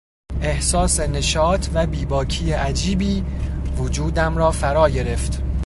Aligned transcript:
احساس 0.41 0.99
نشاط 0.99 1.67
و 1.73 1.87
بیباکی 1.87 2.51
عجیبی 2.51 3.25
وجودم 3.77 4.37
را 4.37 4.51
فراگرفت. 4.51 5.41